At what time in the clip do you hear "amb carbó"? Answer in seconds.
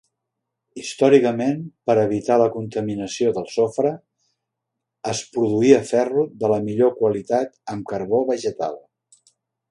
7.75-8.23